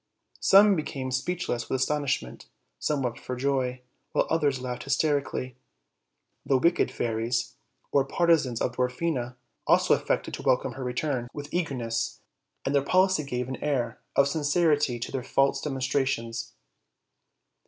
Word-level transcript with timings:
Some 0.39 0.75
be 0.75 0.81
came 0.81 1.11
speechless 1.11 1.69
with 1.69 1.79
astonishment, 1.79 2.47
some 2.79 3.03
wept 3.03 3.19
for 3.19 3.35
joy, 3.35 3.83
while 4.13 4.25
others 4.31 4.59
laughed 4.59 4.81
hysterically. 4.85 5.57
The 6.43 6.57
wicked 6.57 6.89
fairies, 6.89 7.53
of 7.93 8.09
partisans 8.09 8.61
of 8.61 8.71
Dwarfina, 8.71 9.35
also 9.67 9.93
affected 9.93 10.33
tro 10.33 10.43
welcome 10.43 10.71
her 10.73 10.83
return 10.83 11.29
56 11.35 11.35
OLD, 11.35 11.35
OLD 11.35 11.51
FAIRY 11.51 11.51
TALES. 11.51 11.53
with 11.53 11.61
eagerness, 11.85 12.19
and 12.65 12.73
their 12.73 12.81
policy 12.81 13.23
gave 13.23 13.47
an 13.47 13.57
air 13.63 14.01
of 14.15 14.27
sincerity 14.27 14.97
to 14.99 15.11
their 15.11 15.23
false 15.23 15.61
demonstrations. 15.61 16.53